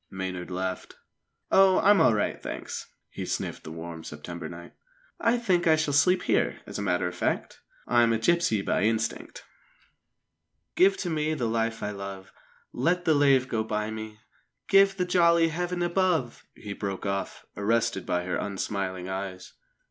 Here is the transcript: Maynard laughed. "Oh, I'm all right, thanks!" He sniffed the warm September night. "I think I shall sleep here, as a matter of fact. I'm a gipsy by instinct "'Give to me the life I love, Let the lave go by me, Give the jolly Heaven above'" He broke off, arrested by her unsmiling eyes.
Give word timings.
Maynard 0.09 0.49
laughed. 0.49 0.95
"Oh, 1.51 1.77
I'm 1.81 2.01
all 2.01 2.15
right, 2.15 2.41
thanks!" 2.41 2.87
He 3.11 3.23
sniffed 3.23 3.63
the 3.63 3.71
warm 3.71 4.03
September 4.03 4.49
night. 4.49 4.73
"I 5.19 5.37
think 5.37 5.67
I 5.67 5.75
shall 5.75 5.93
sleep 5.93 6.23
here, 6.23 6.59
as 6.65 6.79
a 6.79 6.81
matter 6.81 7.07
of 7.07 7.13
fact. 7.13 7.59
I'm 7.87 8.11
a 8.11 8.17
gipsy 8.17 8.63
by 8.63 8.81
instinct 8.81 9.43
"'Give 10.75 10.97
to 10.97 11.09
me 11.11 11.35
the 11.35 11.45
life 11.45 11.83
I 11.83 11.91
love, 11.91 12.33
Let 12.73 13.05
the 13.05 13.13
lave 13.13 13.47
go 13.47 13.63
by 13.63 13.91
me, 13.91 14.17
Give 14.67 14.97
the 14.97 15.05
jolly 15.05 15.49
Heaven 15.49 15.83
above'" 15.83 16.45
He 16.55 16.73
broke 16.73 17.05
off, 17.05 17.45
arrested 17.55 18.07
by 18.07 18.23
her 18.23 18.37
unsmiling 18.37 19.07
eyes. 19.07 19.53